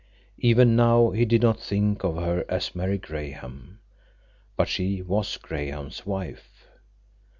Even 0.39 0.75
now 0.75 1.11
he 1.11 1.25
did 1.25 1.43
not 1.43 1.59
think 1.59 2.03
of 2.03 2.15
her 2.15 2.43
as 2.49 2.73
Mary 2.73 2.97
Graham. 2.97 3.81
But 4.57 4.67
she 4.67 5.03
was 5.03 5.37
Graham's 5.37 6.07
wife. 6.07 6.65